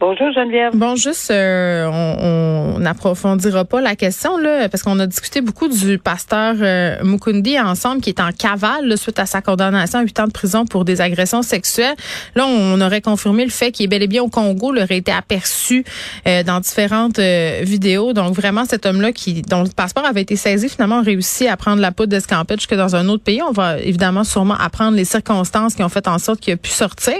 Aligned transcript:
Bonjour, 0.00 0.32
Geneviève. 0.32 0.74
Bon, 0.74 0.96
juste, 0.96 1.30
euh, 1.30 1.86
on 1.86 2.50
on 2.80 2.84
n'approfondira 2.84 3.66
pas 3.66 3.82
la 3.82 3.94
question, 3.94 4.38
là, 4.38 4.70
parce 4.70 4.82
qu'on 4.82 4.98
a 5.00 5.06
discuté 5.06 5.42
beaucoup 5.42 5.68
du 5.68 5.98
pasteur 5.98 6.54
euh, 6.62 6.96
Mukundi 7.04 7.60
ensemble, 7.60 8.00
qui 8.00 8.08
est 8.08 8.20
en 8.20 8.32
cavale 8.32 8.86
là, 8.86 8.96
suite 8.96 9.18
à 9.18 9.26
sa 9.26 9.42
condamnation 9.42 9.98
à 9.98 10.02
huit 10.02 10.18
ans 10.18 10.26
de 10.26 10.32
prison 10.32 10.64
pour 10.64 10.86
des 10.86 11.02
agressions 11.02 11.42
sexuelles. 11.42 11.94
Là, 12.34 12.46
on 12.46 12.80
aurait 12.80 13.02
confirmé 13.02 13.44
le 13.44 13.50
fait 13.50 13.70
qu'il 13.70 13.84
est 13.84 13.88
bel 13.88 14.02
et 14.02 14.06
bien 14.06 14.22
au 14.22 14.28
Congo, 14.28 14.74
il 14.74 14.82
aurait 14.82 14.96
été 14.96 15.12
aperçu 15.12 15.84
euh, 16.26 16.42
dans 16.42 16.60
différentes 16.60 17.18
euh, 17.18 17.60
vidéos. 17.64 18.14
Donc, 18.14 18.34
vraiment, 18.34 18.64
cet 18.64 18.86
homme-là, 18.86 19.12
qui 19.12 19.42
dont 19.42 19.62
le 19.62 19.68
passeport 19.68 20.06
avait 20.06 20.22
été 20.22 20.36
saisi, 20.36 20.70
finalement, 20.70 21.00
a 21.00 21.02
réussi 21.02 21.46
à 21.48 21.58
prendre 21.58 21.82
la 21.82 21.92
poudre 21.92 22.08
d'escampette 22.08 22.60
jusque 22.60 22.74
dans 22.74 22.96
un 22.96 23.10
autre 23.10 23.24
pays. 23.24 23.42
On 23.42 23.52
va 23.52 23.78
évidemment 23.78 24.24
sûrement 24.24 24.56
apprendre 24.58 24.96
les 24.96 25.04
circonstances 25.04 25.74
qui 25.74 25.82
ont 25.82 25.90
fait 25.90 26.08
en 26.08 26.18
sorte 26.18 26.40
qu'il 26.40 26.54
a 26.54 26.56
pu 26.56 26.70
sortir, 26.70 27.18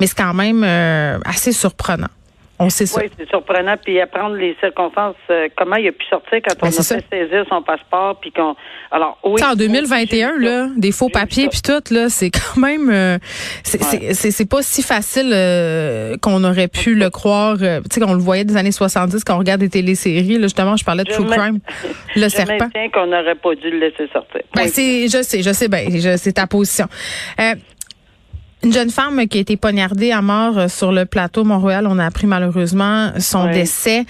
mais 0.00 0.06
c'est 0.06 0.16
quand 0.16 0.32
même 0.32 0.64
euh, 0.64 1.18
assez 1.26 1.52
surprenant. 1.52 2.08
On 2.58 2.70
sait 2.70 2.86
ça. 2.86 3.00
Oui, 3.00 3.10
c'est 3.18 3.28
surprenant. 3.28 3.74
Puis 3.82 4.00
apprendre 4.00 4.36
les 4.36 4.56
circonstances, 4.60 5.16
euh, 5.30 5.48
comment 5.56 5.76
il 5.76 5.88
a 5.88 5.92
pu 5.92 6.04
sortir 6.08 6.38
quand 6.46 6.54
on 6.62 6.66
Ben, 6.66 6.68
a 6.68 6.70
c'est 6.70 7.02
fait 7.02 7.04
saisir 7.10 7.44
son 7.48 7.60
passeport, 7.62 8.20
puis 8.20 8.30
qu'on. 8.30 8.54
Alors, 8.92 9.18
oui. 9.24 9.40
Tu 9.40 9.42
sais, 9.44 9.50
en 9.50 9.54
2021, 9.56 10.38
là, 10.38 10.68
des 10.76 10.92
faux 10.92 11.08
papiers 11.08 11.48
puis 11.48 11.60
tout, 11.62 11.82
là, 11.92 12.08
c'est 12.08 12.30
quand 12.30 12.60
même, 12.60 12.88
euh, 12.90 13.18
c'est 13.64 13.82
c'est- 13.82 14.14
c'est 14.14 14.30
c'est 14.30 14.48
pas 14.48 14.62
si 14.62 14.82
facile 14.82 15.30
euh, 15.34 16.16
qu'on 16.22 16.44
aurait 16.44 16.68
pu 16.68 16.94
le 16.94 17.10
croire. 17.10 17.56
euh, 17.62 17.80
tu 17.80 17.94
sais, 17.94 18.00
qu'on 18.00 18.12
le 18.14 18.20
voyait 18.20 18.44
des 18.44 18.56
années 18.56 18.70
70 18.70 19.24
quand 19.24 19.34
on 19.34 19.38
regarde 19.38 19.60
des 19.60 19.70
téléséries. 19.70 20.34
Là, 20.38 20.42
justement, 20.42 20.76
je 20.76 20.84
parlais 20.84 21.02
de 21.04 21.10
Je 21.10 21.16
True 21.16 21.26
Crime, 21.26 21.58
le 22.16 22.22
Je 22.22 22.28
serpent. 22.28 22.58
maintiens 22.60 22.90
qu'on 22.90 23.06
n'aurait 23.06 23.34
pas 23.34 23.54
dû 23.56 23.70
le 23.70 23.78
laisser 23.78 24.08
sortir. 24.12 24.42
Ben, 24.54 24.62
Oui. 24.64 24.68
c'est, 24.72 25.08
je 25.08 25.22
sais, 25.22 25.42
je 25.42 25.52
sais, 25.52 25.68
ben, 25.68 25.90
je- 25.90 26.16
c'est 26.16 26.32
ta 26.32 26.46
position. 26.46 26.86
Une 28.64 28.72
jeune 28.72 28.90
femme 28.90 29.26
qui 29.26 29.38
a 29.38 29.40
été 29.40 29.56
poignardée 29.56 30.12
à 30.12 30.22
mort 30.22 30.56
euh, 30.56 30.68
sur 30.68 30.92
le 30.92 31.04
plateau 31.04 31.42
Mont-Royal, 31.42 31.84
on 31.88 31.98
a 31.98 32.06
appris 32.06 32.28
malheureusement 32.28 33.10
son 33.18 33.46
Ouais. 33.46 33.54
décès. 33.54 34.04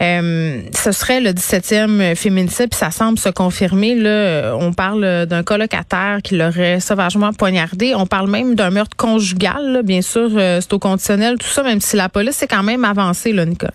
Euh, 0.00 0.60
ce 0.72 0.92
serait 0.92 1.20
le 1.20 1.30
17e 1.32 2.14
féminicide, 2.14 2.68
puis 2.70 2.78
ça 2.78 2.92
semble 2.92 3.18
se 3.18 3.28
confirmer. 3.30 3.96
Là, 3.96 4.10
Euh, 4.10 4.56
on 4.60 4.72
parle 4.72 5.26
d'un 5.26 5.42
colocataire 5.42 6.18
qui 6.22 6.36
l'aurait 6.36 6.78
sauvagement 6.78 7.32
poignardé. 7.32 7.94
On 7.96 8.06
parle 8.06 8.30
même 8.30 8.54
d'un 8.54 8.70
meurtre 8.70 8.96
conjugal. 8.96 9.72
là. 9.72 9.82
Bien 9.82 10.02
sûr, 10.02 10.30
c'est 10.34 10.72
au 10.72 10.78
conditionnel, 10.78 11.36
tout 11.38 11.48
ça, 11.48 11.62
même 11.64 11.80
si 11.80 11.96
la 11.96 12.08
police 12.08 12.40
est 12.42 12.48
quand 12.48 12.62
même 12.62 12.84
avancée, 12.84 13.32
là, 13.32 13.44
Nicole. 13.44 13.70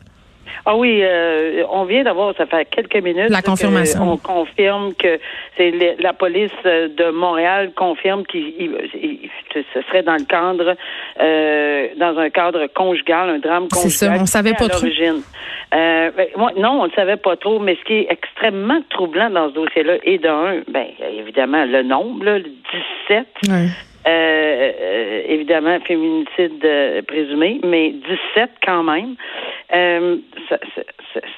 Ah 0.66 0.76
oui, 0.76 1.00
euh, 1.02 1.64
on 1.70 1.86
vient 1.86 2.04
d'avoir, 2.04 2.36
ça 2.36 2.46
fait 2.46 2.66
quelques 2.66 3.04
minutes. 3.04 3.30
La 3.30 3.42
confirmation. 3.42 4.02
On 4.12 4.18
confirme 4.18 4.94
que 4.94 5.20
c'est 5.58 5.72
la 6.00 6.14
police 6.14 6.52
euh, 6.66 6.88
de 6.90 7.10
Montréal 7.12 7.72
confirme 7.76 8.26
qu'il 8.26 8.48
il- 8.60 8.90
il- 9.02 9.30
ce 9.74 9.82
serait 9.84 10.04
dans 10.04 10.16
le 10.16 10.26
cadre, 10.26 10.76
euh, 11.20 11.88
dans 11.98 12.18
un 12.18 12.30
cadre 12.30 12.68
conjugal, 12.68 13.30
un 13.30 13.40
drame 13.40 13.68
C'est 13.72 13.84
conjugal. 13.84 14.18
ça, 14.18 14.22
on 14.24 14.26
savait 14.26 14.54
pas 14.54 14.68
trop. 14.70 14.88
Euh, 15.74 16.12
ben, 16.16 16.28
moi, 16.36 16.52
non, 16.58 16.82
on 16.82 16.88
ne 16.88 16.92
savait 16.92 17.16
pas 17.18 17.36
trop, 17.38 17.60
mais 17.60 17.76
ce 17.76 17.84
qui 17.86 17.94
est 17.94 18.08
extrêmement 18.10 18.82
troublant 18.90 19.30
dans 19.30 19.50
ce 19.50 19.54
dossier-là, 19.56 19.94
et 20.04 20.18
d'un, 20.18 20.62
ben, 20.68 20.86
évidemment, 21.18 21.64
le 21.66 21.84
nombre, 21.84 22.26
là, 22.26 22.40
le 22.40 22.44
17. 23.10 23.26
Ouais. 23.50 23.68
Euh, 24.08 24.72
euh, 24.82 25.22
évidemment, 25.28 25.80
féminicide 25.82 26.66
présumé, 27.08 27.60
mais 27.64 27.92
17 27.92 28.50
quand 28.66 28.84
même. 28.84 29.16
Euh, 29.74 30.18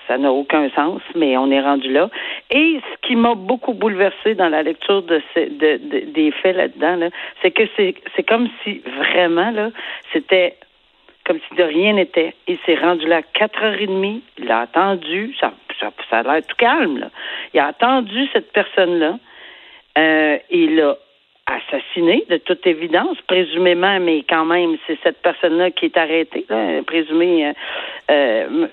ça 0.08 0.18
n'a 0.18 0.32
aucun 0.32 0.70
sens, 0.72 1.02
mais 1.16 1.38
on 1.38 1.52
est 1.52 1.62
rendu 1.62 1.92
là. 1.92 2.10
Et 2.50 2.80
ce 2.80 3.08
qui 3.08 3.16
m'a 3.16 3.36
beaucoup 3.36 3.74
bouleversé 3.74 4.36
dans 4.36 4.50
la 4.50 4.64
lecture 4.64 5.04
des 5.04 6.32
faits 6.42 6.56
là-dedans, 6.56 6.96
là, 6.96 7.10
c'est 7.42 7.52
que 7.52 7.64
c'est 7.76 8.24
comme 8.24 8.48
si 8.64 8.82
vraiment 8.98 9.52
là, 9.52 9.70
c'était 10.12 10.56
comme 11.26 11.40
si 11.48 11.56
de 11.56 11.64
rien 11.64 11.94
n'était. 11.94 12.34
Il 12.48 12.58
s'est 12.66 12.76
rendu 12.76 13.08
là 13.08 13.18
à 13.18 13.46
4h30, 13.46 14.22
il 14.40 14.52
a 14.52 14.62
attendu, 14.62 15.36
ça, 15.40 15.54
a 16.12 16.24
l'air 16.24 16.46
tout 16.46 16.56
calme. 16.58 17.10
Il 17.54 17.60
a 17.60 17.68
attendu 17.68 18.28
cette 18.34 18.52
personne-là, 18.52 19.20
euh, 19.98 20.38
il 20.50 20.76
l'a 20.76 20.98
assassiné, 21.46 22.24
de 22.30 22.38
toute 22.38 22.66
évidence, 22.66 23.18
présumément, 23.28 24.00
mais 24.00 24.24
quand 24.28 24.46
même, 24.46 24.78
c'est 24.88 24.98
cette 25.04 25.22
personne-là 25.22 25.72
qui 25.72 25.86
est 25.86 25.98
arrêtée, 25.98 26.46
là, 26.50 26.82
présumé, 26.84 27.48
euh, 27.48 27.54
euh, 28.10 28.68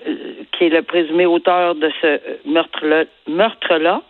qui 0.51 0.65
est 0.65 0.69
le 0.69 0.81
présumé 0.81 1.25
auteur 1.25 1.75
de 1.75 1.91
ce 2.01 2.19
meurtre-là, 2.45 3.03
meurtre-là, 3.27 4.01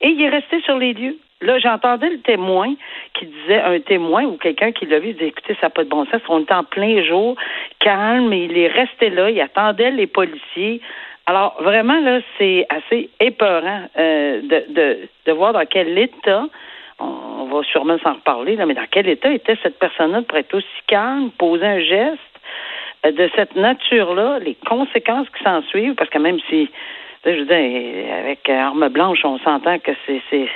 et 0.00 0.08
il 0.08 0.22
est 0.22 0.28
resté 0.28 0.60
sur 0.60 0.78
les 0.78 0.92
lieux. 0.92 1.16
Là, 1.40 1.58
j'entendais 1.58 2.10
le 2.10 2.20
témoin 2.20 2.74
qui 3.14 3.26
disait, 3.26 3.60
un 3.60 3.80
témoin 3.80 4.24
ou 4.24 4.36
quelqu'un 4.36 4.72
qui 4.72 4.86
l'a 4.86 5.00
vu, 5.00 5.08
il 5.08 5.14
disait, 5.14 5.28
écoutez, 5.28 5.54
ça 5.54 5.66
n'a 5.66 5.70
pas 5.70 5.84
de 5.84 5.88
bon 5.88 6.04
sens, 6.06 6.20
on 6.28 6.40
était 6.40 6.54
en 6.54 6.64
plein 6.64 7.02
jour, 7.02 7.36
calme, 7.80 8.32
il 8.32 8.56
est 8.56 8.68
resté 8.68 9.10
là, 9.10 9.30
il 9.30 9.40
attendait 9.40 9.90
les 9.90 10.06
policiers. 10.06 10.80
Alors, 11.26 11.56
vraiment, 11.60 12.00
là, 12.00 12.20
c'est 12.38 12.66
assez 12.70 13.10
épeurant 13.20 13.82
euh, 13.98 14.40
de 14.40 15.32
voir 15.32 15.52
dans 15.52 15.66
quel 15.66 15.98
état, 15.98 16.46
on, 16.98 17.44
va 17.46 17.62
sûrement 17.64 17.98
s'en 17.98 18.14
reparler, 18.14 18.56
là, 18.56 18.66
mais 18.66 18.74
dans 18.74 18.86
quel 18.90 19.08
état 19.08 19.30
était 19.32 19.56
cette 19.62 19.78
personne-là 19.78 20.22
pour 20.22 20.36
être 20.36 20.54
aussi 20.54 20.66
calme, 20.86 21.30
poser 21.38 21.66
un 21.66 21.80
geste? 21.80 22.20
Euh, 23.06 23.12
de 23.12 23.30
cette 23.36 23.54
nature-là, 23.54 24.38
les 24.40 24.56
conséquences 24.66 25.28
qui 25.30 25.42
s'en 25.44 25.62
suivent, 25.62 25.94
parce 25.94 26.10
que 26.10 26.18
même 26.18 26.38
si, 26.48 26.68
là, 27.24 27.34
je 27.34 27.40
veux 27.40 27.46
dire, 27.46 28.14
avec 28.14 28.48
arme 28.48 28.88
blanche, 28.88 29.24
on 29.24 29.38
s'entend 29.38 29.78
que 29.78 29.92
c'est 30.06 30.50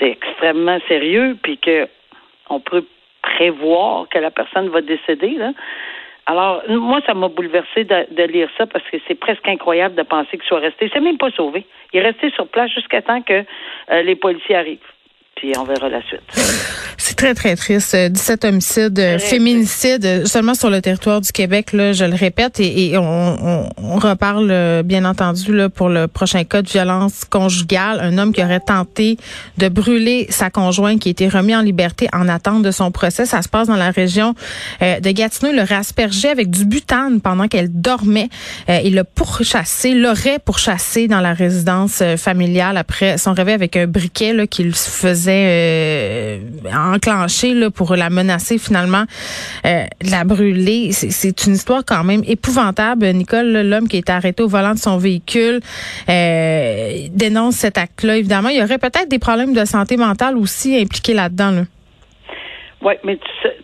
extrêmement 0.00 0.78
sérieux, 0.88 1.36
puis 1.42 1.58
que 1.58 1.86
on 2.50 2.60
peut 2.60 2.84
prévoir 3.22 4.08
que 4.08 4.18
la 4.18 4.30
personne 4.30 4.68
va 4.68 4.80
décéder, 4.80 5.30
là. 5.30 5.52
Alors, 6.26 6.62
moi, 6.68 7.00
ça 7.06 7.12
m'a 7.12 7.28
bouleversé 7.28 7.84
de, 7.84 8.06
de 8.14 8.22
lire 8.22 8.48
ça 8.56 8.66
parce 8.66 8.84
que 8.88 8.96
c'est 9.06 9.14
presque 9.14 9.46
incroyable 9.46 9.94
de 9.94 10.02
penser 10.02 10.38
qu'il 10.38 10.44
soit 10.44 10.60
resté. 10.60 10.86
Il 10.86 10.90
s'est 10.90 11.00
même 11.00 11.18
pas 11.18 11.30
sauvé. 11.32 11.66
Il 11.92 12.00
est 12.00 12.02
resté 12.02 12.30
sur 12.30 12.48
place 12.48 12.70
jusqu'à 12.70 13.02
temps 13.02 13.20
que 13.20 13.44
euh, 13.90 14.02
les 14.02 14.16
policiers 14.16 14.56
arrivent. 14.56 14.93
Puis 15.44 15.52
on 15.58 15.64
verra 15.64 15.90
la 15.90 16.00
suite. 16.00 16.22
C'est 16.96 17.16
très, 17.16 17.34
très 17.34 17.54
triste. 17.54 17.94
Euh, 17.94 18.08
17 18.08 18.46
homicides, 18.46 18.98
euh, 18.98 19.18
Très 19.18 19.28
féminicides 19.28 20.06
euh, 20.06 20.24
seulement 20.24 20.54
sur 20.54 20.70
le 20.70 20.80
territoire 20.80 21.20
du 21.20 21.32
Québec, 21.32 21.74
là, 21.74 21.92
je 21.92 22.06
le 22.06 22.14
répète, 22.14 22.60
et, 22.60 22.92
et 22.92 22.96
on, 22.96 23.02
on, 23.02 23.68
on 23.76 23.98
reparle, 23.98 24.48
euh, 24.50 24.82
bien 24.82 25.04
entendu, 25.04 25.54
là, 25.54 25.68
pour 25.68 25.88
le 25.88 26.08
prochain 26.08 26.44
cas 26.44 26.62
de 26.62 26.68
violence 26.68 27.24
conjugale. 27.24 28.00
Un 28.00 28.16
homme 28.18 28.32
qui 28.32 28.42
aurait 28.42 28.60
tenté 28.60 29.18
de 29.58 29.68
brûler 29.68 30.26
sa 30.30 30.50
conjointe 30.50 31.00
qui 31.00 31.08
a 31.08 31.10
été 31.10 31.28
remis 31.28 31.54
en 31.54 31.60
liberté 31.60 32.08
en 32.12 32.28
attente 32.28 32.62
de 32.62 32.70
son 32.70 32.90
procès. 32.90 33.26
Ça 33.26 33.42
se 33.42 33.48
passe 33.48 33.68
dans 33.68 33.76
la 33.76 33.90
région 33.90 34.34
euh, 34.82 35.00
de 35.00 35.10
Gatineau. 35.10 35.52
Il 35.52 35.58
l'aurait 35.58 35.74
aspergé 35.74 36.28
avec 36.28 36.50
du 36.50 36.64
butane 36.64 37.20
pendant 37.20 37.48
qu'elle 37.48 37.68
dormait. 37.70 38.28
Euh, 38.68 38.80
il 38.84 38.94
l'a 38.94 39.04
pourchassé, 39.04 39.94
l'aurait 39.94 40.38
pourchassé 40.38 41.06
dans 41.06 41.20
la 41.20 41.34
résidence 41.34 42.00
euh, 42.00 42.16
familiale 42.16 42.76
après 42.76 43.18
son 43.18 43.34
réveil 43.34 43.54
avec 43.54 43.76
un 43.76 43.86
briquet 43.86 44.48
qu'il 44.48 44.74
faisait 44.74 45.33
euh, 45.34 46.38
enclencher 46.94 47.54
là, 47.54 47.70
pour 47.70 47.94
la 47.96 48.10
menacer 48.10 48.58
finalement 48.58 49.04
euh, 49.66 49.84
de 50.04 50.10
la 50.10 50.24
brûler. 50.24 50.92
C'est- 50.92 51.46
une 51.46 51.54
histoire 51.54 51.82
quand 51.86 52.04
même 52.04 52.22
épouvantable. 52.26 53.06
Nicole, 53.12 53.52
l'homme 53.68 53.88
qui 53.88 53.96
est 53.98 54.08
arrêté 54.10 54.42
au 54.42 54.48
volant 54.48 54.72
de 54.74 54.78
son 54.78 54.96
véhicule, 54.98 55.60
euh, 56.08 56.90
dénonce 57.10 57.56
cet 57.56 57.78
acte-là. 57.78 58.16
Évidemment, 58.16 58.48
il 58.50 58.58
y 58.58 58.62
aurait 58.62 58.78
peut-être 58.78 59.08
des 59.08 59.18
problèmes 59.18 59.52
de 59.54 59.64
santé 59.64 59.96
mentale 59.96 60.36
aussi 60.36 60.80
impliqués 60.80 61.14
là-dedans. 61.14 61.50
Là. 61.50 61.62
Oui, 62.82 62.94
mais 63.02 63.18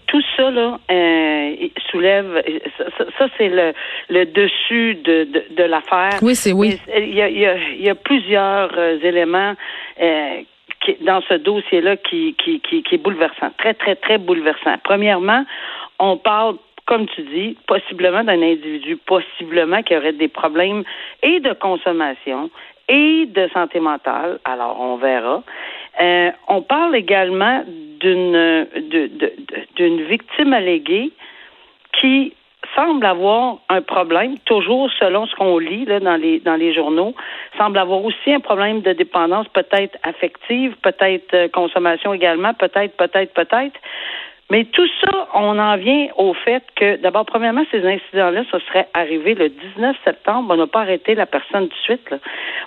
tout 0.07 0.23
ça, 0.37 0.51
là, 0.51 0.79
euh, 0.91 1.51
soulève. 1.91 2.43
Ça, 2.79 2.85
ça- 2.97 3.05
ça, 3.19 3.27
c'est 3.37 3.49
le, 3.49 3.73
le 4.09 4.25
dessus 4.25 4.95
de, 5.05 5.25
de, 5.25 5.45
de 5.57 5.63
l'affaire. 5.65 6.19
Oui, 6.23 6.35
c'est 6.35 6.53
oui. 6.53 6.79
Il 6.97 7.15
y 7.15 7.21
a, 7.21 7.29
il 7.29 7.39
y 7.39 7.47
a, 7.47 7.55
il 7.57 7.83
y 7.83 7.91
a 7.91 7.95
plusieurs 7.95 8.71
éléments 9.03 9.55
euh, 10.03 10.41
qui, 10.81 10.97
dans 11.03 11.21
ce 11.29 11.35
dossier-là 11.35 11.97
qui, 11.97 12.35
qui, 12.43 12.61
qui, 12.61 12.83
qui 12.83 12.95
est 12.95 12.99
bouleversant, 12.99 13.51
très, 13.59 13.75
très, 13.75 13.97
très 13.97 14.19
bouleversant. 14.19 14.77
Premièrement, 14.83 15.45
on 15.99 16.17
parle, 16.17 16.57
comme 16.87 17.07
tu 17.09 17.23
dis, 17.23 17.57
possiblement 17.67 18.25
d'un 18.25 18.43
individu, 18.43 18.97
possiblement 18.97 19.83
qui 19.83 19.97
aurait 19.97 20.13
des 20.13 20.29
problèmes 20.29 20.85
et 21.23 21.41
de 21.41 21.53
consommation 21.53 22.51
et 22.89 23.27
de 23.27 23.49
santé 23.55 23.79
mentale. 23.81 24.41
Alors, 24.45 24.81
on 24.81 24.97
verra. 24.97 25.43
Euh, 26.01 26.31
on 26.49 26.63
parle 26.63 26.97
également 26.97 27.63
d'une 28.01 28.67
d'une 29.77 30.03
victime 30.03 30.53
alléguée 30.53 31.13
qui 32.01 32.33
semble 32.75 33.05
avoir 33.07 33.59
un 33.69 33.83
problème, 33.83 34.39
toujours 34.45 34.91
selon 34.99 35.27
ce 35.27 35.35
qu'on 35.35 35.59
lit 35.59 35.85
là, 35.85 36.01
dans 36.01 36.17
les 36.17 36.41
dans 36.41 36.57
les 36.57 36.73
journaux, 36.75 37.15
semble 37.59 37.79
avoir 37.79 38.05
aussi 38.05 38.33
un 38.33 38.41
problème 38.41 38.81
de 38.83 38.93
dépendance, 38.93 39.47
peut-être 39.49 39.97
affective, 40.03 40.77
peut-être 40.83 41.35
euh, 41.35 41.49
consommation 41.49 42.15
également, 42.15 42.55
peut-être, 42.55 42.97
peut-être, 42.97 43.33
peut-être. 43.35 43.79
Mais 44.51 44.65
tout 44.65 44.89
ça, 45.01 45.29
on 45.35 45.59
en 45.59 45.77
vient 45.77 46.09
au 46.17 46.35
fait 46.35 46.65
que, 46.75 46.97
d'abord, 46.97 47.25
premièrement, 47.25 47.65
ces 47.71 47.87
incidents-là, 47.87 48.43
ça 48.51 48.59
serait 48.67 48.89
arrivé 48.95 49.35
le 49.35 49.49
19 49.49 49.97
septembre. 50.05 50.53
On 50.53 50.57
n'a 50.57 50.67
pas 50.67 50.81
arrêté 50.81 51.15
la 51.15 51.27
personne 51.27 51.69
tout 51.69 51.77
de 51.77 51.83
suite. 51.83 52.11
Là. 52.11 52.19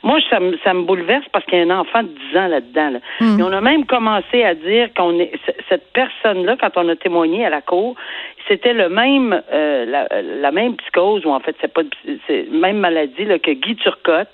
Moi, 0.01 0.19
ça 0.29 0.39
me, 0.39 0.57
ça 0.63 0.73
me 0.73 0.83
bouleverse 0.83 1.25
parce 1.33 1.45
qu'il 1.45 1.59
y 1.59 1.61
a 1.61 1.65
un 1.65 1.79
enfant 1.79 2.03
de 2.03 2.09
10 2.31 2.37
ans 2.37 2.47
là-dedans. 2.47 2.89
Là. 2.91 2.99
Hmm. 3.19 3.39
Et 3.39 3.43
on 3.43 3.51
a 3.51 3.61
même 3.61 3.85
commencé 3.85 4.43
à 4.43 4.55
dire 4.55 4.93
qu'on 4.95 5.19
est 5.19 5.33
cette 5.67 5.91
personne-là, 5.91 6.55
quand 6.59 6.77
on 6.77 6.87
a 6.87 6.95
témoigné 6.95 7.45
à 7.45 7.49
la 7.49 7.61
cour, 7.61 7.95
c'était 8.47 8.73
le 8.73 8.89
même 8.89 9.41
euh, 9.51 9.85
la, 9.85 10.07
la, 10.21 10.51
même 10.51 10.75
psychose 10.75 11.25
ou 11.25 11.29
en 11.29 11.39
fait 11.39 11.55
c'est 11.61 11.71
pas 11.71 11.81
c'est 12.27 12.47
même 12.51 12.77
maladie 12.77 13.25
là, 13.25 13.39
que 13.39 13.51
Guy 13.51 13.75
Turcotte. 13.75 14.31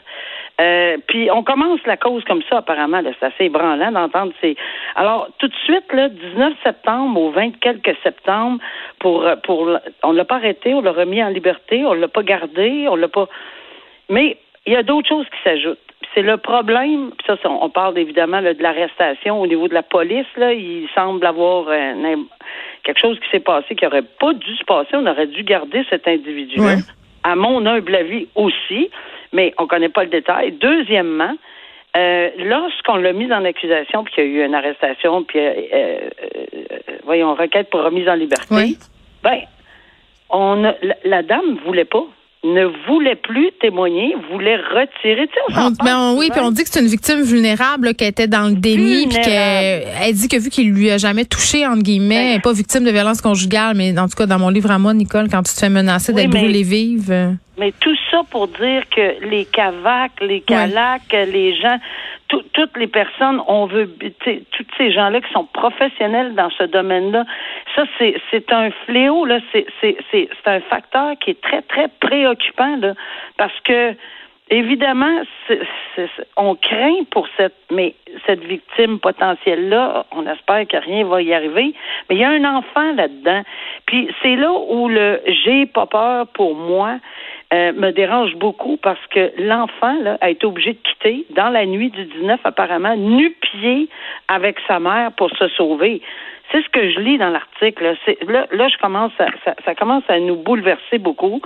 Euh, 0.59 0.97
puis 1.07 1.29
on 1.31 1.43
commence 1.43 1.79
la 1.85 1.95
cause 1.95 2.23
comme 2.25 2.41
ça, 2.49 2.57
apparemment. 2.57 3.01
C'est 3.03 3.25
assez 3.25 3.45
ébranlant 3.45 3.91
d'entendre 3.91 4.33
ces. 4.41 4.57
Alors, 4.95 5.29
tout 5.37 5.47
de 5.47 5.55
suite, 5.63 5.91
là, 5.93 6.09
19 6.09 6.53
septembre 6.63 7.19
au 7.19 7.31
20 7.31 7.59
quelques 7.59 7.95
septembre, 8.03 8.59
pour 8.99 9.25
pour 9.43 9.69
on 10.03 10.11
l'a 10.11 10.25
pas 10.25 10.35
arrêté, 10.35 10.73
on 10.73 10.81
l'a 10.81 10.91
remis 10.91 11.23
en 11.23 11.29
liberté, 11.29 11.85
on 11.85 11.93
l'a 11.93 12.07
pas 12.07 12.23
gardé, 12.23 12.87
on 12.89 12.95
l'a 12.95 13.07
pas. 13.07 13.27
Mais 14.09 14.37
il 14.65 14.73
y 14.73 14.75
a 14.75 14.83
d'autres 14.83 15.07
choses 15.07 15.25
qui 15.27 15.41
s'ajoutent. 15.43 15.79
C'est 16.13 16.23
le 16.23 16.37
problème, 16.37 17.11
ça, 17.27 17.35
on 17.45 17.69
parle 17.69 17.97
évidemment 17.97 18.39
là, 18.39 18.53
de 18.53 18.63
l'arrestation 18.63 19.39
au 19.39 19.45
niveau 19.45 19.67
de 19.67 19.75
la 19.75 19.83
police. 19.83 20.25
Là, 20.37 20.53
il 20.53 20.87
semble 20.95 21.23
avoir 21.25 21.67
quelque 22.83 22.99
chose 22.99 23.19
qui 23.19 23.29
s'est 23.29 23.39
passé 23.39 23.75
qui 23.75 23.85
aurait 23.85 24.01
pas 24.19 24.33
dû 24.33 24.55
se 24.55 24.63
passer. 24.63 24.89
On 24.93 25.05
aurait 25.05 25.27
dû 25.27 25.43
garder 25.43 25.85
cet 25.89 26.07
individu 26.07 26.59
Ouais. 26.59 26.77
À 27.23 27.35
mon 27.35 27.65
humble 27.65 27.95
avis 27.95 28.27
aussi, 28.35 28.89
mais 29.33 29.53
on 29.57 29.67
connaît 29.67 29.89
pas 29.89 30.03
le 30.03 30.09
détail. 30.09 30.53
Deuxièmement, 30.59 31.35
euh, 31.97 32.29
lorsqu'on 32.37 32.95
l'a 32.97 33.13
mis 33.13 33.31
en 33.31 33.43
accusation, 33.45 34.03
puis 34.03 34.13
qu'il 34.13 34.23
y 34.25 34.27
a 34.27 34.29
eu 34.29 34.45
une 34.45 34.55
arrestation, 34.55 35.23
puis 35.23 35.39
euh, 35.39 35.51
euh, 35.73 35.97
voyons, 37.03 37.33
requête 37.35 37.69
pour 37.69 37.81
remise 37.83 38.07
en 38.07 38.13
liberté, 38.15 38.45
Oui. 38.51 38.77
ben, 39.23 39.39
on 40.29 40.63
a, 40.65 40.73
la, 40.83 40.95
la 41.05 41.23
dame 41.23 41.57
voulait 41.65 41.85
pas 41.85 42.03
ne 42.41 42.67
voulait 42.87 43.17
plus 43.17 43.49
témoigner, 43.59 44.15
voulait 44.31 44.55
retirer. 44.55 45.27
Tu 45.27 45.33
sais, 45.33 45.39
on 45.49 45.53
s'en 45.53 45.67
On- 45.67 45.83
ben, 45.83 45.97
on- 45.97 46.17
oui, 46.17 46.29
puis 46.31 46.39
on 46.41 46.51
dit 46.51 46.63
que 46.63 46.69
c'est 46.69 46.79
une 46.79 46.87
victime 46.87 47.21
vulnérable 47.21 47.93
qui 47.95 48.05
était 48.05 48.27
dans 48.27 48.47
le 48.47 48.53
déni, 48.55 49.07
puis 49.09 49.19
qu'elle 49.19 49.83
elle 50.01 50.13
dit 50.13 50.29
que 50.29 50.37
vu 50.37 50.49
qu'il 50.49 50.71
lui 50.71 50.89
a 50.89 50.97
jamais 50.97 51.25
touché 51.25 51.67
entre 51.67 51.81
guillemets, 51.83 52.29
elle 52.31 52.37
est 52.37 52.41
pas 52.41 52.53
victime 52.53 52.85
de 52.85 52.91
violence 52.91 53.19
conjugale, 53.21 53.75
mais 53.75 53.97
en 53.99 54.07
tout 54.07 54.15
cas 54.15 54.25
dans 54.25 54.39
mon 54.39 54.47
livre 54.49 54.71
à 54.71 54.79
moi, 54.79 54.93
Nicole, 54.93 55.27
quand 55.29 55.43
tu 55.43 55.53
te 55.53 55.59
fais 55.59 55.67
menacer 55.69 56.13
Oui, 56.13 56.21
d'être 56.21 56.31
brûlée 56.31 56.63
vive. 56.63 57.35
Mais 57.59 57.71
tout 57.73 57.95
ça 58.09 58.21
pour 58.31 58.47
dire 58.47 58.89
que 58.89 59.23
les 59.25 59.45
CAVAC, 59.45 60.11
les 60.21 60.41
CALAC, 60.41 61.01
les 61.11 61.53
gens, 61.55 61.77
tout- 62.29 62.43
toutes 62.53 62.77
les 62.77 62.87
personnes, 62.87 63.41
on 63.47 63.65
veut, 63.65 63.87
tous 64.23 64.65
ces 64.77 64.91
gens-là 64.91 65.19
qui 65.21 65.31
sont 65.33 65.45
professionnels 65.45 66.35
dans 66.35 66.49
ce 66.51 66.63
domaine-là, 66.63 67.25
ça, 67.75 67.83
c'est, 67.97 68.15
c'est 68.31 68.51
un 68.53 68.71
fléau, 68.85 69.25
là, 69.25 69.39
c'est, 69.51 69.65
c'est, 69.81 69.97
c'est, 70.09 70.29
c'est 70.43 70.49
un 70.49 70.61
facteur 70.61 71.13
qui 71.19 71.31
est 71.31 71.41
très, 71.41 71.61
très 71.63 71.87
préoccupant, 71.99 72.77
là, 72.77 72.93
parce 73.37 73.59
que, 73.61 73.93
évidemment, 74.51 75.21
on 76.37 76.55
craint 76.55 77.03
pour 77.11 77.27
cette, 77.37 77.55
mais 77.71 77.93
cette 78.25 78.43
victime 78.43 78.99
potentielle-là, 78.99 80.05
on 80.11 80.25
espère 80.25 80.65
que 80.67 80.77
rien 80.77 81.05
va 81.05 81.21
y 81.21 81.33
arriver, 81.33 81.73
mais 82.09 82.15
il 82.15 82.19
y 82.19 82.23
a 82.23 82.29
un 82.29 82.45
enfant 82.45 82.93
là-dedans. 82.93 83.43
Puis 83.85 84.09
c'est 84.21 84.35
là 84.35 84.51
où 84.51 84.89
le 84.89 85.21
j'ai 85.43 85.65
pas 85.67 85.85
peur 85.85 86.25
pour 86.27 86.55
moi 86.55 86.97
euh, 87.51 87.73
me 87.73 87.91
dérange 87.91 88.35
beaucoup 88.35 88.77
parce 88.77 89.03
que 89.07 89.31
l'enfant 89.39 89.95
a 90.21 90.29
été 90.29 90.45
obligé 90.45 90.73
de 90.73 90.79
quitter 90.79 91.25
dans 91.31 91.49
la 91.49 91.65
nuit 91.65 91.89
du 91.89 92.05
19 92.05 92.39
apparemment 92.43 92.95
nu-pied 92.95 93.89
avec 94.27 94.57
sa 94.67 94.79
mère 94.79 95.11
pour 95.13 95.31
se 95.31 95.47
sauver. 95.49 96.01
C'est 96.51 96.63
ce 96.63 96.69
que 96.69 96.91
je 96.91 96.99
lis 96.99 97.17
dans 97.17 97.29
l'article. 97.29 97.95
Là, 98.27 98.45
là, 98.51 98.67
je 98.67 98.77
commence 98.77 99.13
à, 99.19 99.27
ça, 99.45 99.55
ça 99.65 99.75
commence 99.75 100.03
à 100.09 100.19
nous 100.19 100.35
bouleverser 100.35 100.99
beaucoup. 100.99 101.41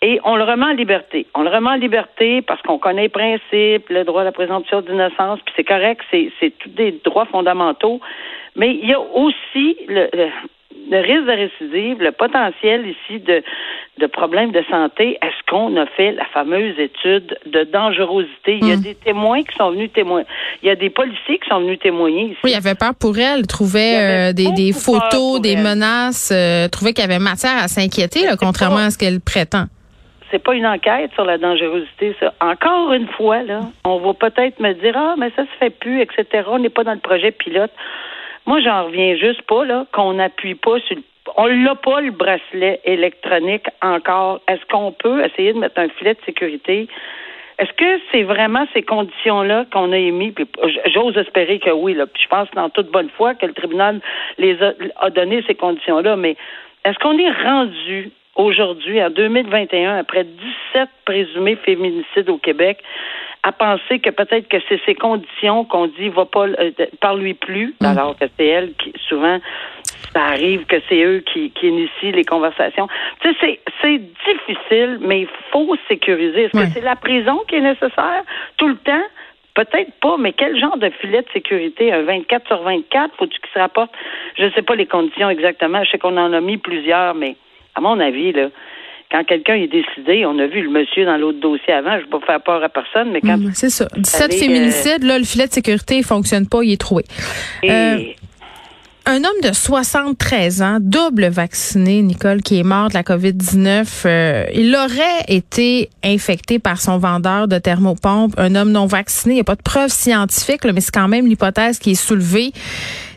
Et 0.00 0.20
on 0.24 0.34
le 0.34 0.42
remet 0.42 0.66
en 0.66 0.74
liberté. 0.74 1.26
On 1.34 1.42
le 1.42 1.50
remet 1.50 1.70
en 1.70 1.74
liberté 1.74 2.42
parce 2.42 2.60
qu'on 2.62 2.78
connaît 2.78 3.02
les 3.02 3.08
principes, 3.08 3.88
le 3.88 4.02
droit 4.02 4.22
à 4.22 4.24
la 4.24 4.32
présomption 4.32 4.80
d'innocence, 4.80 5.38
puis 5.44 5.54
c'est 5.56 5.64
correct, 5.64 6.02
c'est, 6.10 6.32
c'est 6.40 6.50
tous 6.58 6.70
des 6.70 7.00
droits 7.04 7.26
fondamentaux. 7.26 8.00
Mais 8.56 8.74
il 8.74 8.88
y 8.88 8.94
a 8.94 9.00
aussi 9.00 9.76
le, 9.88 10.08
le, 10.12 10.28
le 10.92 10.98
risque 11.00 11.26
de 11.32 11.36
récidive, 11.44 11.96
le 12.02 12.12
potentiel 12.12 12.86
ici 12.86 13.18
de, 13.20 13.42
de 13.98 14.06
problèmes 14.06 14.52
de 14.52 14.62
santé. 14.70 15.18
Est-ce 15.22 15.40
qu'on 15.50 15.74
a 15.76 15.86
fait 15.96 16.12
la 16.12 16.26
fameuse 16.26 16.78
étude 16.78 17.36
de 17.46 17.64
dangerosité? 17.64 18.58
Il 18.60 18.68
y 18.68 18.72
a 18.72 18.76
Mm. 18.76 18.82
des 18.82 18.94
témoins 18.94 19.42
qui 19.42 19.56
sont 19.56 19.70
venus 19.70 19.90
témoigner. 19.92 20.26
Il 20.62 20.66
y 20.68 20.70
a 20.70 20.76
des 20.76 20.90
policiers 20.90 21.38
qui 21.38 21.48
sont 21.48 21.60
venus 21.60 21.78
témoigner 21.78 22.24
ici. 22.32 22.38
Oui, 22.44 22.50
il 22.52 22.56
avait 22.56 22.74
peur 22.74 22.94
pour 22.94 23.18
elle, 23.18 23.46
trouvait 23.46 23.96
euh, 23.96 24.32
des, 24.32 24.50
des 24.52 24.72
photos, 24.72 25.40
des 25.40 25.52
elle. 25.54 25.62
menaces, 25.62 26.30
euh, 26.32 26.68
trouvait 26.68 26.92
qu'il 26.92 27.04
y 27.04 27.08
avait 27.10 27.18
matière 27.18 27.56
à 27.62 27.68
s'inquiéter, 27.68 28.20
contrairement 28.38 28.76
pas- 28.76 28.84
à 28.86 28.90
ce 28.90 28.98
qu'elle 28.98 29.20
prétend. 29.20 29.64
c'est 30.30 30.42
pas 30.42 30.54
une 30.54 30.66
enquête 30.66 31.10
sur 31.14 31.24
la 31.26 31.36
dangerosité, 31.38 32.16
ça. 32.20 32.32
Encore 32.40 32.92
une 32.94 33.06
fois, 33.16 33.42
là, 33.42 33.60
on 33.84 33.98
va 33.98 34.14
peut-être 34.14 34.60
me 34.60 34.72
dire 34.74 34.94
Ah, 34.96 35.14
mais 35.18 35.30
ça 35.36 35.42
se 35.44 35.54
fait 35.60 35.70
plus, 35.70 36.00
etc. 36.00 36.44
On 36.48 36.58
n'est 36.58 36.70
pas 36.78 36.84
dans 36.84 36.94
le 37.00 37.00
projet 37.10 37.30
pilote. 37.32 37.70
Moi, 38.46 38.60
j'en 38.60 38.84
reviens 38.86 39.16
juste 39.16 39.42
pas, 39.42 39.64
là, 39.64 39.86
qu'on 39.92 40.14
n'appuie 40.14 40.54
pas 40.54 40.78
sur 40.80 40.96
le. 40.96 41.02
On 41.36 41.46
l'a 41.46 41.76
pas, 41.76 42.00
le 42.00 42.10
bracelet 42.10 42.80
électronique 42.84 43.66
encore. 43.80 44.40
Est-ce 44.48 44.64
qu'on 44.66 44.90
peut 44.92 45.24
essayer 45.24 45.52
de 45.52 45.58
mettre 45.58 45.78
un 45.80 45.88
filet 45.88 46.14
de 46.14 46.20
sécurité? 46.26 46.88
Est-ce 47.58 47.72
que 47.74 48.00
c'est 48.10 48.24
vraiment 48.24 48.66
ces 48.74 48.82
conditions-là 48.82 49.66
qu'on 49.72 49.92
a 49.92 49.96
émis? 49.98 50.32
Puis 50.32 50.46
j- 50.66 50.80
j'ose 50.92 51.16
espérer 51.16 51.60
que 51.60 51.70
oui. 51.70 51.94
Là. 51.94 52.06
Puis 52.06 52.24
je 52.24 52.28
pense 52.28 52.50
dans 52.56 52.68
toute 52.70 52.90
bonne 52.90 53.08
foi 53.10 53.34
que 53.34 53.46
le 53.46 53.52
tribunal 53.52 54.00
les 54.38 54.60
a, 54.62 54.72
a 55.00 55.10
donné 55.10 55.42
ces 55.46 55.54
conditions-là. 55.54 56.16
Mais 56.16 56.36
est-ce 56.84 56.98
qu'on 56.98 57.16
est 57.16 57.30
rendu 57.30 58.10
aujourd'hui, 58.34 59.00
en 59.02 59.10
2021, 59.10 59.98
après 59.98 60.24
17 60.24 60.88
présumés 61.04 61.56
féminicides 61.56 62.28
au 62.30 62.38
Québec, 62.38 62.82
à 63.42 63.52
penser 63.52 63.98
que 63.98 64.10
peut-être 64.10 64.48
que 64.48 64.58
c'est 64.68 64.80
ces 64.86 64.94
conditions 64.94 65.64
qu'on 65.64 65.88
dit 65.88 66.08
va 66.10 66.24
pas 66.26 66.46
euh, 66.46 66.70
parle-lui 67.00 67.34
plus, 67.34 67.74
Mm. 67.80 67.86
alors 67.86 68.16
que 68.16 68.26
c'est 68.36 68.46
elle 68.46 68.72
qui 68.74 68.92
souvent 69.08 69.38
ça 70.14 70.24
arrive 70.24 70.64
que 70.66 70.76
c'est 70.88 71.02
eux 71.02 71.20
qui, 71.32 71.50
qui 71.50 71.68
initient 71.68 72.12
les 72.12 72.24
conversations. 72.24 72.86
Tu 73.20 73.32
sais, 73.32 73.36
c'est, 73.40 73.60
c'est 73.80 73.98
difficile, 73.98 74.98
mais 75.00 75.22
il 75.22 75.28
faut 75.50 75.74
sécuriser. 75.88 76.44
Est-ce 76.44 76.52
que 76.52 76.66
c'est 76.74 76.82
la 76.82 76.96
prison 76.96 77.40
qui 77.48 77.56
est 77.56 77.60
nécessaire? 77.60 78.22
Tout 78.58 78.68
le 78.68 78.76
temps? 78.76 79.02
Peut-être 79.54 79.92
pas, 80.00 80.16
mais 80.18 80.32
quel 80.32 80.58
genre 80.58 80.76
de 80.78 80.90
filet 81.00 81.22
de 81.22 81.28
sécurité? 81.32 81.92
Un 81.92 82.02
24 82.02 82.46
sur 82.46 82.62
24? 82.62 83.14
Faut-tu 83.16 83.38
qu'il 83.38 83.50
se 83.52 83.58
rapporte? 83.58 83.90
Je 84.38 84.44
ne 84.44 84.50
sais 84.50 84.62
pas 84.62 84.74
les 84.74 84.86
conditions 84.86 85.28
exactement. 85.30 85.82
Je 85.84 85.90
sais 85.90 85.98
qu'on 85.98 86.16
en 86.16 86.32
a 86.32 86.40
mis 86.40 86.56
plusieurs, 86.58 87.14
mais 87.14 87.36
à 87.74 87.80
mon 87.80 87.98
avis, 88.00 88.32
là, 88.32 88.48
quand 89.12 89.22
quelqu'un 89.24 89.54
est 89.54 89.68
décidé, 89.68 90.24
on 90.26 90.38
a 90.38 90.46
vu 90.46 90.62
le 90.62 90.70
monsieur 90.70 91.04
dans 91.04 91.16
l'autre 91.18 91.38
dossier 91.40 91.72
avant, 91.74 91.92
je 91.92 91.98
ne 91.98 92.02
veux 92.04 92.18
pas 92.18 92.26
faire 92.26 92.40
peur 92.42 92.64
à 92.64 92.68
personne, 92.68 93.10
mais 93.12 93.20
quand 93.20 93.36
Mm, 93.36 93.50
c'est 93.54 93.70
ça. 93.70 93.86
17 93.96 94.22
Allez, 94.22 94.34
euh, 94.34 94.38
féminicides, 94.38 95.04
là, 95.04 95.18
le 95.18 95.24
filet 95.24 95.46
de 95.46 95.52
sécurité 95.52 95.98
il 95.98 96.04
fonctionne 96.04 96.48
pas, 96.48 96.62
il 96.64 96.72
est 96.72 96.80
troué. 96.80 97.04
et- 97.62 97.70
Euh, 97.70 97.98
Un 99.04 99.16
homme 99.24 99.40
de 99.42 99.52
73 99.52 100.62
ans, 100.62 100.78
double 100.80 101.26
vacciné, 101.26 102.02
Nicole, 102.02 102.40
qui 102.40 102.60
est 102.60 102.62
mort 102.62 102.88
de 102.88 102.94
la 102.94 103.02
COVID-19, 103.02 104.04
euh, 104.06 104.44
il 104.54 104.72
aurait 104.76 105.24
été 105.26 105.90
infecté 106.04 106.60
par 106.60 106.80
son 106.80 106.98
vendeur 106.98 107.48
de 107.48 107.58
thermopompe, 107.58 108.32
un 108.38 108.54
homme 108.54 108.70
non 108.70 108.86
vacciné. 108.86 109.34
Il 109.34 109.38
n'y 109.38 109.40
a 109.40 109.44
pas 109.44 109.56
de 109.56 109.62
preuve 109.62 109.88
scientifique, 109.90 110.64
là, 110.64 110.72
mais 110.72 110.80
c'est 110.80 110.94
quand 110.94 111.08
même 111.08 111.26
l'hypothèse 111.26 111.80
qui 111.80 111.90
est 111.90 111.94
soulevée. 111.96 112.52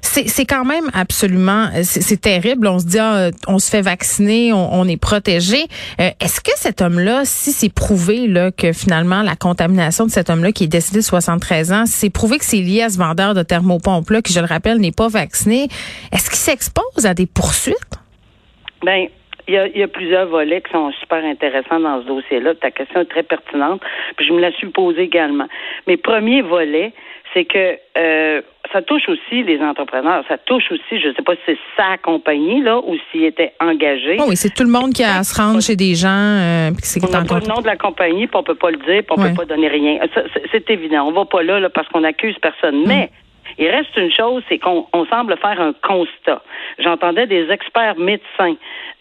C'est 0.06 0.46
quand 0.46 0.66
même 0.66 0.86
absolument, 0.94 1.70
c'est 1.84 2.02
c'est 2.02 2.22
terrible. 2.22 2.68
On 2.68 2.80
se 2.80 2.86
dit, 2.86 3.00
ah, 3.00 3.32
on 3.48 3.60
se 3.60 3.70
fait 3.70 3.82
vacciner, 3.82 4.54
on, 4.54 4.86
est 4.88 5.02
protégé. 5.02 5.58
Euh, 6.00 6.10
Est-ce 6.22 6.40
que 6.40 6.52
cet 6.56 6.82
homme-là, 6.82 7.22
si 7.26 7.52
c'est 7.52 7.74
prouvé 7.74 8.28
là, 8.28 8.52
que 8.52 8.72
finalement 8.72 9.24
la 9.24 9.36
contamination 9.36 10.06
de 10.06 10.12
cet 10.12 10.30
homme-là 10.30 10.52
qui 10.52 10.66
est 10.66 10.68
décédé 10.68 11.00
de 11.00 11.04
73 11.04 11.74
ans, 11.74 11.86
si 11.86 11.94
c'est 11.94 12.10
prouvé 12.14 12.38
que 12.38 12.46
c'est 12.46 12.62
lié 12.62 12.84
à 12.84 12.90
ce 12.90 12.98
vendeur 12.98 13.34
de 13.34 13.42
thermopompe-là, 13.42 14.22
qui, 14.22 14.32
je 14.32 14.40
le 14.40 14.46
rappelle, 14.46 14.78
n'est 14.78 14.92
pas 14.96 15.08
vacciné, 15.08 15.68
est-ce 16.14 16.30
qu'il 16.30 16.40
s'expose 16.40 17.06
à 17.06 17.14
des 17.14 17.26
poursuites? 17.26 17.76
Ben, 18.84 19.08
il 19.48 19.54
y, 19.54 19.58
a, 19.58 19.68
il 19.68 19.78
y 19.78 19.84
a 19.84 19.88
plusieurs 19.88 20.28
volets 20.28 20.62
qui 20.62 20.72
sont 20.72 20.92
super 21.00 21.24
intéressants 21.24 21.80
dans 21.80 22.02
ce 22.02 22.08
dossier-là. 22.08 22.56
Ta 22.56 22.72
question 22.72 23.02
est 23.02 23.06
très 23.10 23.24
pertinente, 23.24 23.82
puis 24.16 24.26
je 24.26 24.34
me 24.34 24.40
la 24.40 24.52
suis 24.54 24.70
posée 24.70 25.04
également. 25.04 25.48
Mais 25.88 25.98
premier 25.98 26.42
volet, 26.42 26.94
c'est 27.36 27.44
que 27.46 27.78
euh, 27.98 28.42
ça 28.72 28.82
touche 28.82 29.08
aussi 29.10 29.44
les 29.44 29.60
entrepreneurs. 29.60 30.24
Ça 30.30 30.38
touche 30.38 30.72
aussi, 30.72 31.00
je 31.02 31.10
ne 31.10 31.14
sais 31.14 31.22
pas 31.22 31.34
si 31.36 31.42
c'est 31.46 31.58
sa 31.76 31.98
compagnie 31.98 32.62
là 32.62 32.80
ou 32.80 32.96
s'il 33.12 33.26
était 33.26 33.54
engagé. 33.60 34.16
Oh 34.20 34.26
oui, 34.30 34.38
c'est 34.38 34.54
tout 34.54 34.64
le 34.64 34.70
monde 34.70 34.94
qui 34.94 35.04
a 35.04 35.18
à 35.18 35.24
se 35.24 35.36
rendre 35.40 35.62
chez 35.62 35.76
des 35.76 35.94
gens, 35.96 36.08
euh, 36.10 36.72
c'est 36.82 37.04
On 37.04 37.10
n'a 37.12 37.26
pas 37.26 37.40
le 37.40 37.48
nom 37.48 37.62
de 37.62 37.68
la 37.68 37.76
compagnie, 37.76 38.28
puis 38.28 38.38
on 38.38 38.44
peut 38.44 38.56
pas 38.56 38.72
le 38.72 38.78
dire, 38.78 39.04
puis 39.04 39.06
on 39.12 39.22
Ouais. 39.22 39.30
peut 39.32 39.36
pas 39.36 39.46
donner 39.46 39.68
rien. 39.68 40.00
C'est- 40.52 40.70
évident. 40.70 41.06
On 41.08 41.12
va 41.12 41.26
pas 41.26 41.44
là, 41.44 41.60
là 41.60 41.70
parce 41.70 41.88
qu'on 41.90 42.04
accuse 42.04 42.36
personne. 42.42 42.86
Mm. 42.86 43.08
Il 43.58 43.70
reste 43.70 43.96
une 43.98 44.12
chose, 44.12 44.44
c'est 44.50 44.60
qu'on 44.60 44.88
semble 45.10 45.38
faire 45.38 45.62
un 45.62 45.74
constat. 45.74 46.42
J'entendais 46.80 47.28
des 47.28 47.50
experts 47.50 47.98
médecins 47.98 48.56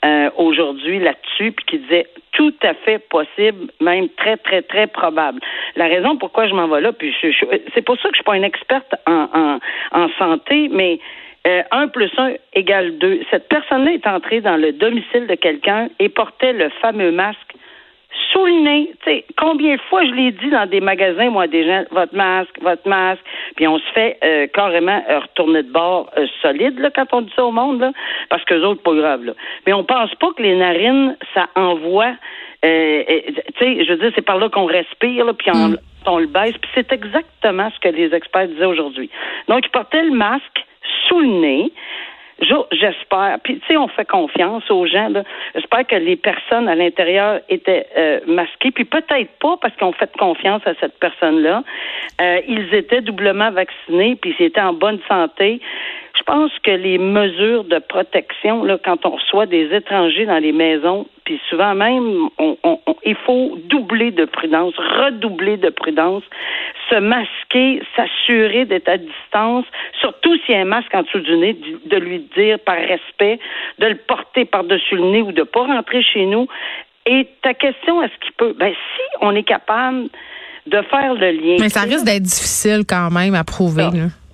euh, 0.05 0.31
aujourd'hui 0.37 0.99
là-dessus, 1.01 1.53
puis 1.53 1.65
qui 1.67 1.79
disaient 1.79 2.07
tout 2.33 2.55
à 2.63 2.75
fait 2.75 2.99
possible, 3.09 3.71
même 3.81 4.09
très, 4.11 4.37
très, 4.37 4.63
très 4.63 4.87
probable. 4.87 5.41
La 5.77 5.87
raison 5.87 6.17
pourquoi 6.17 6.47
je 6.47 6.55
m'en 6.55 6.69
vais 6.69 6.81
là, 6.81 6.93
puis 6.93 7.15
c'est 7.75 7.83
pour 7.83 7.97
ça 7.97 8.09
que 8.09 8.15
je 8.15 8.19
suis 8.19 8.25
pas 8.25 8.37
une 8.37 8.45
experte 8.45 8.95
en, 9.07 9.29
en, 9.33 9.59
en 9.93 10.09
santé, 10.19 10.69
mais 10.71 10.99
euh, 11.47 11.63
1 11.71 11.89
plus 11.89 12.11
1 12.17 12.35
égale 12.55 12.99
2. 12.99 13.21
Cette 13.31 13.49
personne-là 13.49 13.93
est 13.93 14.07
entrée 14.07 14.41
dans 14.41 14.57
le 14.57 14.73
domicile 14.73 15.27
de 15.27 15.35
quelqu'un 15.35 15.89
et 15.99 16.09
portait 16.09 16.53
le 16.53 16.71
fameux 16.81 17.13
masque 17.13 17.55
sous 18.33 18.45
le 18.45 18.61
nez. 18.63 18.93
sais, 19.05 19.25
combien 19.37 19.77
de 19.77 19.81
fois 19.83 20.05
je 20.05 20.13
l'ai 20.13 20.33
dit 20.33 20.51
dans 20.51 20.67
des 20.67 20.81
magasins, 20.81 21.31
moi, 21.31 21.47
des 21.47 21.65
gens, 21.65 21.85
votre 21.91 22.15
masque, 22.15 22.57
votre 22.61 22.87
masque, 22.89 23.23
puis 23.57 23.67
on 23.67 23.79
se 23.79 23.93
fait 23.93 24.19
euh, 24.25 24.47
carrément 24.49 25.03
retourner 25.09 25.63
de 25.63 25.73
bord 25.73 26.11
euh, 26.17 26.27
solide 26.43 26.79
là, 26.79 26.91
quand 26.91 27.07
on 27.13 27.23
dit 27.23 27.33
ça 27.35 27.45
au 27.45 27.53
monde, 27.53 27.81
là, 27.81 27.93
parce 28.31 28.45
que 28.45 28.55
les 28.55 28.65
autres, 28.65 28.83
pas 28.83 28.95
grave. 28.95 29.25
Là. 29.25 29.33
Mais 29.67 29.73
on 29.73 29.85
pense 29.85 30.15
pas 30.17 30.33
que 30.37 30.43
les 30.43 30.57
narines, 30.57 31.17
ça 31.35 31.49
envoie. 31.55 32.13
Euh, 32.65 33.03
tu 33.59 33.65
sais, 33.65 33.85
je 33.85 33.93
veux 33.93 33.99
dire, 33.99 34.13
c'est 34.15 34.25
par 34.25 34.39
là 34.39 34.49
qu'on 34.49 34.67
respire, 34.67 35.27
puis 35.37 35.51
on, 35.53 35.69
mm. 35.69 35.79
on 36.07 36.19
le 36.19 36.27
baisse. 36.27 36.57
Puis 36.59 36.71
c'est 36.75 36.93
exactement 36.93 37.71
ce 37.75 37.81
que 37.81 37.95
les 37.95 38.15
experts 38.15 38.49
disaient 38.49 38.65
aujourd'hui. 38.65 39.11
Donc, 39.49 39.67
ils 39.67 39.71
portaient 39.71 40.05
le 40.05 40.13
masque 40.13 40.65
sous 41.09 41.21
le 41.21 41.27
nez. 41.27 41.73
J'espère. 42.41 43.39
Puis, 43.43 43.61
tu 43.61 43.67
sais, 43.69 43.77
on 43.77 43.89
fait 43.89 44.05
confiance 44.05 44.69
aux 44.71 44.87
gens. 44.87 45.09
J'espère 45.55 45.87
que 45.87 45.97
les 45.97 46.17
personnes 46.17 46.69
à 46.69 46.75
l'intérieur 46.75 47.41
étaient 47.49 47.87
euh, 47.97 48.21
masquées. 48.27 48.71
Puis 48.73 48.85
peut-être 48.85 49.31
pas 49.41 49.57
parce 49.61 49.75
qu'on 49.77 49.93
fait 49.93 50.11
confiance 50.19 50.63
à 50.67 50.75
cette 50.81 50.99
personne-là. 50.99 51.63
Euh, 52.21 52.41
ils 52.49 52.75
étaient 52.75 53.01
doublement 53.01 53.51
vaccinés, 53.51 54.17
puis 54.17 54.35
ils 54.39 54.47
étaient 54.47 54.61
en 54.61 54.73
bonne 54.73 55.01
santé. 55.09 55.61
Je 56.17 56.23
pense 56.23 56.53
que 56.63 56.71
les 56.71 56.99
mesures 56.99 57.65
de 57.65 57.79
protection, 57.79 58.63
là, 58.63 58.79
quand 58.83 59.05
on 59.05 59.11
reçoit 59.11 59.47
des 59.47 59.75
étrangers 59.75 60.27
dans 60.27 60.39
les 60.39 60.53
maisons, 60.53 61.07
puis 61.25 61.41
souvent 61.51 61.75
même, 61.75 62.29
on, 62.39 62.57
on, 62.63 62.79
il 63.05 63.17
faut 63.17 63.59
doubler 63.65 64.11
de 64.11 64.25
prudence, 64.25 64.75
redoubler 64.77 65.57
de 65.57 65.71
prudence, 65.71 66.23
se 66.91 66.97
masquer, 66.97 67.83
s'assurer 67.97 68.65
d'être 68.65 68.89
à 68.89 68.99
distance, 68.99 69.65
surtout 70.01 70.37
s'il 70.39 70.55
y 70.55 70.59
a 70.59 70.63
un 70.63 70.65
masque 70.65 70.95
en 70.95 71.03
dessous 71.03 71.21
du 71.21 71.37
nez, 71.37 71.57
de 71.87 71.97
lui 71.97 72.21
dire 72.37 72.59
par 72.61 72.77
respect, 72.77 73.39
de 73.79 73.87
le 73.87 73.97
porter 73.97 74.45
par-dessus 74.45 74.97
le 74.97 75.11
nez 75.11 75.23
ou 75.23 75.33
de 75.33 75.43
pas 75.43 75.65
rentrer 75.65 76.03
chez 76.03 76.27
nous. 76.27 76.47
Et 77.07 77.29
ta 77.43 77.55
question, 77.55 78.03
est-ce 78.03 78.19
qu'il 78.21 78.33
peut? 78.33 78.55
Ben, 78.59 78.73
si 78.73 79.03
on 79.21 79.35
est 79.35 79.43
capable 79.43 80.09
de 80.67 80.81
faire 80.83 81.15
le 81.15 81.31
lien. 81.31 81.57
Mais 81.61 81.69
ça 81.69 81.83
risque 81.83 82.05
d'être 82.05 82.23
difficile 82.23 82.85
quand 82.89 83.11
même 83.11 83.35
à 83.35 83.45
prouver. 83.45 83.89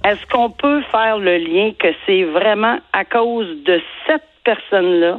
Est-ce 0.04 0.24
qu'on 0.26 0.50
peut 0.50 0.82
faire 0.90 1.18
le 1.18 1.36
lien 1.38 1.72
que 1.78 1.88
c'est 2.06 2.24
vraiment 2.24 2.78
à 2.92 3.04
cause 3.04 3.48
de 3.64 3.80
cette 4.06 4.22
personne-là 4.44 5.18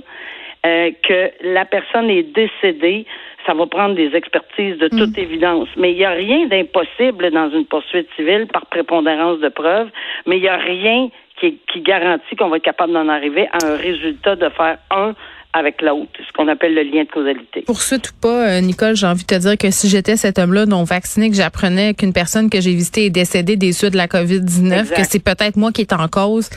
euh, 0.65 0.91
que 1.07 1.31
la 1.43 1.65
personne 1.65 2.09
est 2.09 2.23
décédée? 2.23 3.05
Ça 3.45 3.53
va 3.53 3.65
prendre 3.65 3.95
des 3.95 4.15
expertises 4.15 4.77
de 4.77 4.88
toute 4.88 5.17
mm. 5.17 5.21
évidence. 5.21 5.67
Mais 5.77 5.91
il 5.91 5.98
n'y 5.98 6.05
a 6.05 6.12
rien 6.12 6.48
d'impossible 6.48 7.31
dans 7.31 7.50
une 7.51 7.65
poursuite 7.65 8.07
civile 8.15 8.48
par 8.48 8.65
prépondérance 8.67 9.39
de 9.39 9.50
preuves, 9.50 9.89
mais 10.25 10.38
il 10.38 10.41
n'y 10.41 10.48
a 10.48 10.57
rien 10.57 11.10
qui, 11.39 11.57
qui 11.71 11.81
garantit 11.81 12.36
qu'on 12.36 12.50
va 12.50 12.57
être 12.57 12.63
capable 12.63 12.93
d'en 12.93 13.07
arriver 13.07 13.48
à 13.51 13.65
un 13.65 13.75
résultat 13.75 14.36
de 14.36 14.50
faire 14.50 14.77
un 14.91 15.13
avec 15.53 15.81
l'autre, 15.81 16.12
ce 16.25 16.31
qu'on 16.33 16.48
appelle 16.48 16.74
le 16.74 16.83
lien 16.83 17.03
de 17.03 17.10
causalité. 17.10 17.63
Poursuite 17.63 18.10
ou 18.10 18.13
pas, 18.21 18.50
euh, 18.50 18.62
Nicole, 18.62 18.95
j'ai 18.95 19.05
envie 19.05 19.24
de 19.24 19.27
te 19.27 19.39
dire 19.39 19.57
que 19.57 19.69
si 19.69 19.89
j'étais 19.89 20.15
cet 20.15 20.39
homme-là 20.39 20.65
non 20.65 20.83
vacciné, 20.83 21.29
que 21.29 21.36
j'apprenais 21.36 21.93
qu'une 21.93 22.13
personne 22.13 22.50
que 22.50 22.62
j'ai 22.62 22.71
visitée 22.71 23.05
est 23.05 23.10
décédée 23.10 23.57
des 23.57 23.74
suites 23.74 23.91
de 23.91 23.98
la 23.98 24.07
COVID-19, 24.07 24.95
que 24.95 25.03
c'est 25.03 25.24
peut-être 25.24 25.57
moi 25.57 25.71
qui 25.71 25.81
est 25.81 25.93
en 25.93 26.07
cause, 26.07 26.50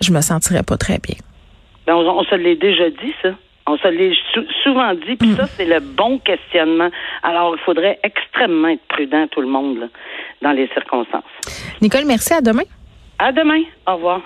je 0.00 0.12
me 0.12 0.20
sentirais 0.22 0.62
pas 0.62 0.78
très 0.78 0.98
bien. 0.98 1.16
Ben, 1.86 1.94
on, 1.96 2.24
se 2.24 2.34
l'est 2.34 2.56
déjà 2.56 2.88
dit, 2.88 3.12
ça. 3.22 3.30
On 3.70 3.78
se 3.78 3.86
l'est 3.86 4.16
souvent 4.64 4.92
dit, 4.94 5.14
puis 5.14 5.32
ça, 5.34 5.46
c'est 5.46 5.64
le 5.64 5.78
bon 5.78 6.18
questionnement. 6.18 6.90
Alors, 7.22 7.54
il 7.54 7.60
faudrait 7.60 8.00
extrêmement 8.02 8.68
être 8.68 8.82
prudent, 8.88 9.28
tout 9.28 9.40
le 9.40 9.46
monde, 9.46 9.88
dans 10.42 10.50
les 10.50 10.66
circonstances. 10.74 11.22
Nicole, 11.80 12.04
merci. 12.04 12.34
À 12.34 12.40
demain. 12.40 12.64
À 13.18 13.30
demain. 13.30 13.62
Au 13.86 13.94
revoir. 13.94 14.22